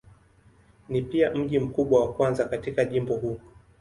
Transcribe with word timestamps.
Ni 0.89 1.01
pia 1.01 1.31
mji 1.35 1.59
mkubwa 1.59 1.99
wa 2.01 2.13
kwanza 2.13 2.45
katika 2.45 2.85
jimbo 2.85 3.15
huu. 3.15 3.39